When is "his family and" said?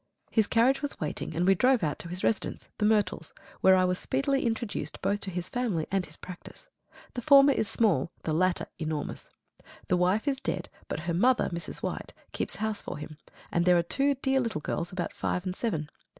5.29-6.03